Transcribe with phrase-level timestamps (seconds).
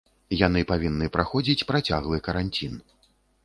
[0.37, 2.73] Яны павінны праходзіць працяглы каранцін.